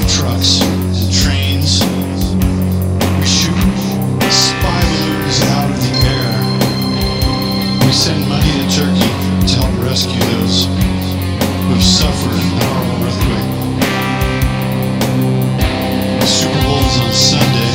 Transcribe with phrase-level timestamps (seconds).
[0.00, 1.82] and trucks and trains.
[3.18, 3.58] We shoot
[4.30, 6.32] spy balloons out of the air.
[7.84, 9.10] We send money to Turkey
[9.48, 10.64] to help rescue those
[11.68, 13.50] who've suffered in the horrible earthquake.
[16.20, 17.72] The Super Bowl is on Sunday.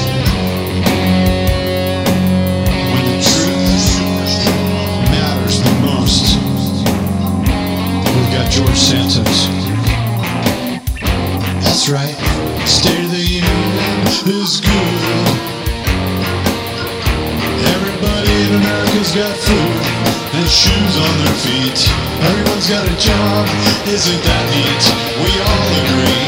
[2.93, 3.87] When the truth
[5.13, 6.25] matters the most,
[8.15, 9.36] we've got George Santos.
[11.87, 12.19] Right.
[12.67, 14.99] State of the Union is good.
[17.63, 19.83] Everybody in America's got food
[20.35, 21.79] and shoes on their feet.
[22.27, 23.47] Everyone's got a job,
[23.87, 24.83] isn't that neat?
[25.23, 26.27] We all agree,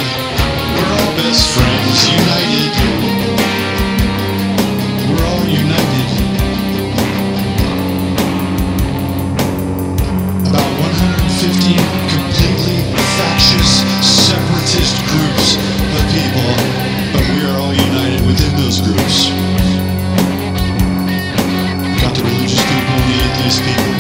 [23.57, 23.93] and people.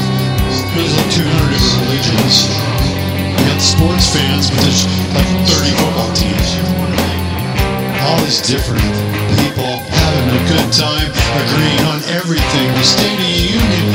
[0.77, 2.45] There's like 200 different religions.
[3.33, 6.49] We got sports fans, but there's like 30 football teams.
[8.05, 8.85] All these different
[9.41, 11.09] people having a good time,
[11.41, 12.67] agreeing on everything.
[12.77, 13.85] The State of the Union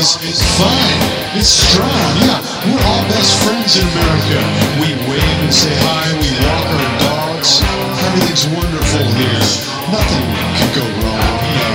[0.00, 1.00] is fine.
[1.36, 2.12] It's strong.
[2.24, 2.40] Yeah,
[2.72, 4.40] we're all best friends in America.
[4.80, 6.08] We wave and say hi.
[6.16, 7.60] We walk our dogs.
[8.08, 9.44] Everything's wonderful here.
[9.92, 10.26] Nothing
[10.56, 11.36] can go wrong.
[11.52, 11.68] No,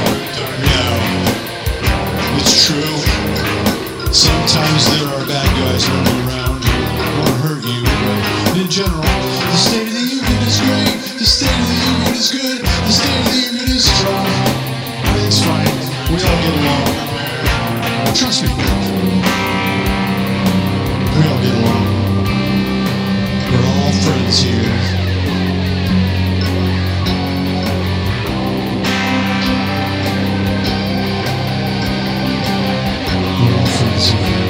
[0.66, 1.17] no.
[2.41, 3.26] It's true.
[4.17, 6.73] Sometimes there are bad guys running around who
[7.22, 10.97] want to hurt you, but in general, the State of the Union is great.
[11.22, 12.66] The State of the Union is good.
[12.66, 14.25] The State of the Union is strong.
[15.22, 15.69] It's fine.
[16.09, 16.89] We all get along.
[18.17, 18.50] Trust me.
[21.13, 21.85] We all get along.
[23.53, 24.56] We're all friends here.
[33.97, 34.47] Podcast.